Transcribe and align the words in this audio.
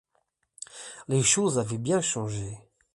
Les 1.07 1.21
choses 1.21 1.59
avaient 1.59 1.77
bien 1.77 2.01
changé 2.01 2.57